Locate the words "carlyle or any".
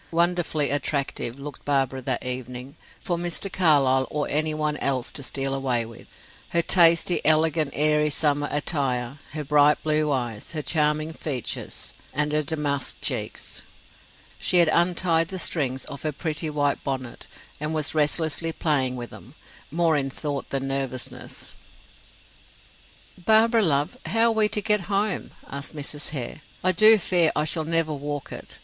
3.53-4.51